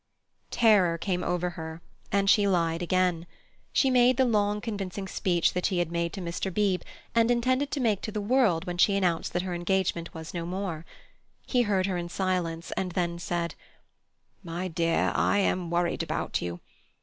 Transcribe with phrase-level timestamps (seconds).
[0.49, 1.79] Terror came over her,
[2.11, 3.27] and she lied again.
[3.71, 6.51] She made the long, convincing speech that she had made to Mr.
[6.51, 10.33] Beebe, and intended to make to the world when she announced that her engagement was
[10.33, 10.85] no more.
[11.45, 13.53] He heard her in silence, and then said:
[14.43, 16.61] "My dear, I am worried about you.